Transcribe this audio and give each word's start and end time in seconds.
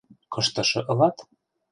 –Кыштышы 0.33 0.79
ылат? 0.91 1.17